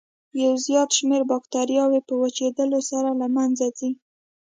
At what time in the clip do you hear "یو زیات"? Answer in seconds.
0.43-0.89